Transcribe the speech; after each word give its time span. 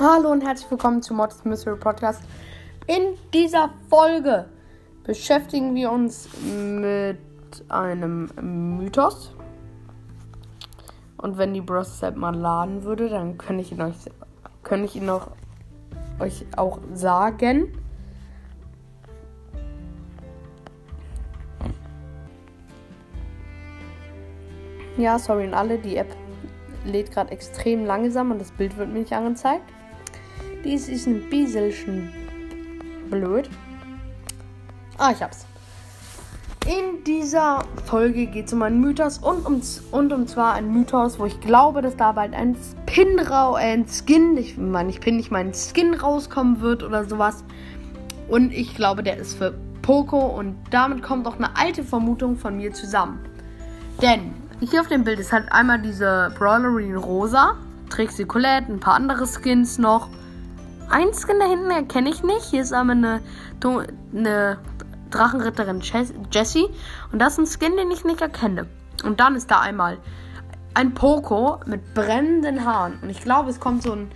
Hallo 0.00 0.30
und 0.30 0.44
herzlich 0.46 0.70
willkommen 0.70 1.02
zu 1.02 1.12
Mods 1.12 1.44
Mystery 1.44 1.76
Podcast. 1.76 2.22
In 2.86 3.16
dieser 3.34 3.70
Folge 3.90 4.48
beschäftigen 5.02 5.74
wir 5.74 5.90
uns 5.90 6.28
mit 6.44 7.18
einem 7.68 8.30
Mythos. 8.78 9.32
Und 11.18 11.36
wenn 11.36 11.52
die 11.52 11.60
Bros 11.60 12.02
App 12.02 12.16
mal 12.16 12.34
laden 12.34 12.84
würde, 12.84 13.08
dann 13.08 13.36
könnte 13.38 13.62
ich 13.62 13.72
ihn 13.72 13.82
euch, 13.82 13.96
könnte 14.62 14.86
ich 14.86 14.96
ihn 14.96 15.06
noch, 15.06 15.32
euch 16.20 16.46
auch 16.56 16.78
sagen. 16.94 17.76
Ja, 24.96 25.18
sorry 25.18 25.44
an 25.44 25.54
alle, 25.54 25.78
die 25.78 25.96
App 25.96 26.14
lädt 26.84 27.12
gerade 27.12 27.30
extrem 27.30 27.84
langsam 27.84 28.30
und 28.30 28.40
das 28.40 28.50
Bild 28.52 28.76
wird 28.76 28.88
mir 28.88 29.00
nicht 29.00 29.12
angezeigt. 29.12 29.64
Dies 30.64 30.88
ist 30.88 31.06
ein 31.06 31.28
bisschen 31.30 32.12
blöd. 33.10 33.48
Ah, 34.96 35.12
ich 35.12 35.22
hab's. 35.22 35.46
In 36.68 37.02
dieser 37.04 37.64
Folge 37.86 38.26
geht 38.26 38.48
es 38.48 38.52
um 38.52 38.60
einen 38.60 38.82
Mythos 38.82 39.16
und 39.16 39.46
um, 39.46 39.62
und 39.90 40.12
um 40.12 40.26
zwar 40.26 40.52
ein 40.52 40.70
Mythos, 40.70 41.18
wo 41.18 41.24
ich 41.24 41.40
glaube, 41.40 41.80
dass 41.80 41.96
da 41.96 42.12
bald 42.12 42.34
ein 42.34 42.56
Spin, 42.56 43.18
ein 43.18 43.86
Skin, 43.88 44.36
ich 44.36 44.58
meine, 44.58 44.90
ich 44.90 45.00
Pin, 45.00 45.16
nicht 45.16 45.30
mein 45.30 45.54
Skin 45.54 45.94
rauskommen 45.94 46.60
wird 46.60 46.82
oder 46.82 47.06
sowas. 47.06 47.42
Und 48.28 48.52
ich 48.52 48.74
glaube, 48.74 49.02
der 49.02 49.16
ist 49.16 49.38
für 49.38 49.54
Poco 49.80 50.18
und 50.18 50.56
damit 50.70 51.02
kommt 51.02 51.26
auch 51.26 51.36
eine 51.36 51.56
alte 51.56 51.84
Vermutung 51.84 52.36
von 52.36 52.58
mir 52.58 52.74
zusammen. 52.74 53.18
Denn 54.02 54.34
hier 54.60 54.82
auf 54.82 54.88
dem 54.88 55.04
Bild 55.04 55.20
ist 55.20 55.32
halt 55.32 55.50
einmal 55.50 55.80
diese 55.80 56.34
Brawlery 56.38 56.92
rosa, 56.92 57.56
Trixie 57.88 58.26
Colette, 58.26 58.70
ein 58.70 58.80
paar 58.80 58.96
andere 58.96 59.26
Skins 59.26 59.78
noch. 59.78 60.10
Ein 60.90 61.14
Skin 61.14 61.38
da 61.40 61.46
hinten 61.46 61.70
erkenne 61.70 62.10
ich 62.10 62.22
nicht. 62.22 62.44
Hier 62.50 62.60
ist 62.60 62.74
einmal 62.74 62.96
eine, 62.96 63.20
eine 64.14 64.58
Drachenritterin 65.10 65.80
Jessie. 66.30 66.66
Und 67.12 67.20
das 67.20 67.38
ist 67.38 67.38
ein 67.38 67.46
Skin, 67.46 67.76
den 67.76 67.90
ich 67.90 68.04
nicht 68.04 68.20
erkenne. 68.20 68.66
Und 69.04 69.20
dann 69.20 69.36
ist 69.36 69.50
da 69.50 69.60
einmal 69.60 69.98
ein 70.74 70.94
Poco 70.94 71.60
mit 71.66 71.94
brennenden 71.94 72.64
Haaren. 72.64 72.98
Und 73.02 73.10
ich 73.10 73.20
glaube, 73.20 73.50
es 73.50 73.60
kommt 73.60 73.82
so 73.82 73.92
ein 73.92 74.10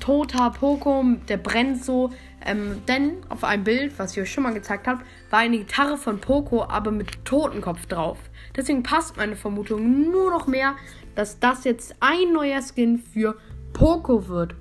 toter 0.00 0.50
Poco, 0.50 1.04
der 1.28 1.36
brennt 1.36 1.84
so. 1.84 2.10
Ähm, 2.44 2.82
denn 2.86 3.18
auf 3.28 3.44
einem 3.44 3.64
Bild, 3.64 3.98
was 3.98 4.12
ich 4.12 4.22
euch 4.22 4.32
schon 4.32 4.44
mal 4.44 4.54
gezeigt 4.54 4.86
habe, 4.86 5.02
war 5.30 5.40
eine 5.40 5.58
Gitarre 5.58 5.96
von 5.96 6.20
Poco, 6.20 6.64
aber 6.64 6.90
mit 6.90 7.24
Totenkopf 7.24 7.86
drauf. 7.86 8.18
Deswegen 8.54 8.82
passt 8.82 9.16
meine 9.16 9.36
Vermutung 9.36 10.10
nur 10.10 10.30
noch 10.30 10.46
mehr, 10.46 10.76
dass 11.16 11.40
das 11.40 11.64
jetzt 11.64 11.96
ein 12.00 12.32
neuer 12.32 12.60
Skin 12.62 12.98
für 12.98 13.36
Poco 13.72 14.28
wird. 14.28 14.54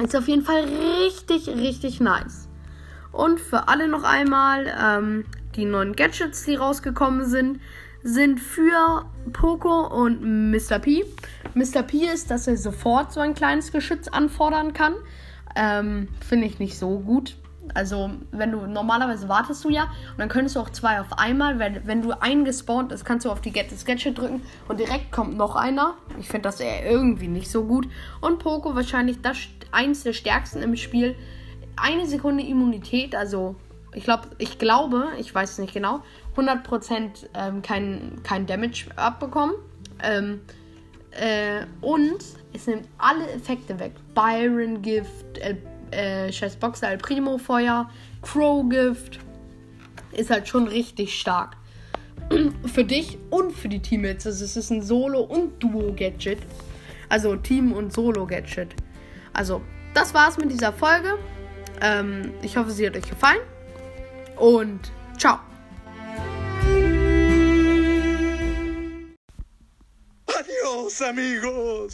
Ist 0.00 0.16
auf 0.16 0.28
jeden 0.28 0.42
Fall 0.42 0.64
richtig, 0.64 1.48
richtig 1.48 2.00
nice. 2.00 2.48
Und 3.12 3.40
für 3.40 3.68
alle 3.68 3.88
noch 3.88 4.04
einmal, 4.04 4.72
ähm, 4.82 5.24
die 5.54 5.64
neuen 5.64 5.94
Gadgets, 5.94 6.44
die 6.44 6.54
rausgekommen 6.54 7.26
sind, 7.26 7.60
sind 8.02 8.40
für 8.40 9.04
Poco 9.32 9.86
und 9.86 10.50
Mr. 10.50 10.78
P. 10.78 11.04
Mr. 11.54 11.82
P 11.82 12.06
ist, 12.06 12.30
dass 12.30 12.48
er 12.48 12.56
sofort 12.56 13.12
so 13.12 13.20
ein 13.20 13.34
kleines 13.34 13.70
Geschütz 13.70 14.08
anfordern 14.08 14.72
kann. 14.72 14.94
Ähm, 15.54 16.08
Finde 16.26 16.46
ich 16.46 16.58
nicht 16.58 16.78
so 16.78 16.98
gut. 16.98 17.36
Also, 17.74 18.10
wenn 18.32 18.50
du 18.50 18.66
normalerweise 18.66 19.28
wartest 19.28 19.64
du 19.64 19.70
ja 19.70 19.84
und 19.84 20.18
dann 20.18 20.28
könntest 20.28 20.56
du 20.56 20.60
auch 20.60 20.70
zwei 20.70 21.00
auf 21.00 21.16
einmal, 21.16 21.58
wenn, 21.58 21.86
wenn 21.86 22.02
du 22.02 22.10
einen 22.20 22.44
gespawnt 22.44 22.90
ist, 22.92 23.04
kannst 23.04 23.24
du 23.24 23.30
auf 23.30 23.40
die 23.40 23.52
Get 23.52 23.70
the 23.70 23.84
Gadget 23.84 24.18
drücken 24.18 24.42
und 24.68 24.80
direkt 24.80 25.12
kommt 25.12 25.36
noch 25.36 25.54
einer. 25.54 25.94
Ich 26.18 26.28
finde 26.28 26.42
das 26.42 26.60
eher 26.60 26.90
irgendwie 26.90 27.28
nicht 27.28 27.50
so 27.50 27.64
gut. 27.64 27.88
Und 28.20 28.40
Poco 28.40 28.74
wahrscheinlich 28.74 29.22
das 29.22 29.36
eins 29.70 30.02
der 30.02 30.12
stärksten 30.12 30.60
im 30.60 30.76
Spiel. 30.76 31.14
Eine 31.76 32.06
Sekunde 32.06 32.44
Immunität, 32.44 33.14
also 33.14 33.56
ich 33.94 34.04
glaube, 34.04 34.28
ich 34.38 34.58
glaube, 34.58 35.08
ich 35.18 35.34
weiß 35.34 35.52
es 35.52 35.58
nicht 35.58 35.74
genau, 35.74 36.02
100% 36.36 37.28
ähm, 37.34 37.62
kein, 37.62 38.20
kein 38.22 38.46
Damage 38.46 38.86
abbekommen. 38.96 39.54
Ähm, 40.02 40.40
äh, 41.10 41.66
und 41.80 42.24
es 42.54 42.66
nimmt 42.66 42.88
alle 42.98 43.30
Effekte 43.30 43.78
weg. 43.78 43.92
Byron 44.14 44.80
Gift, 44.80 45.38
El, 45.38 45.58
äh, 45.90 46.30
Chess 46.30 46.56
Boxer 46.56 46.90
El 46.90 46.98
Primo 46.98 47.38
Feuer, 47.38 47.90
Crow 48.22 48.66
Gift. 48.68 49.18
Ist 50.12 50.30
halt 50.30 50.48
schon 50.48 50.68
richtig 50.68 51.18
stark. 51.18 51.56
für 52.66 52.84
dich 52.84 53.18
und 53.30 53.52
für 53.52 53.68
die 53.68 53.80
Teammates. 53.80 54.26
Also 54.26 54.44
es 54.44 54.56
ist 54.56 54.70
ein 54.70 54.82
Solo- 54.82 55.22
und 55.22 55.62
Duo-Gadget. 55.62 56.38
Also 57.08 57.36
Team- 57.36 57.72
und 57.72 57.92
Solo-Gadget. 57.92 58.74
Also, 59.34 59.60
das 59.94 60.14
war's 60.14 60.38
mit 60.38 60.50
dieser 60.50 60.72
Folge. 60.72 61.18
Ähm, 61.80 62.32
ich 62.42 62.56
hoffe, 62.56 62.70
sie 62.70 62.86
hat 62.86 62.96
euch 62.96 63.08
gefallen. 63.08 63.40
Und 64.36 64.92
ciao. 65.18 65.38
Adios, 70.26 71.02
amigos. 71.02 71.90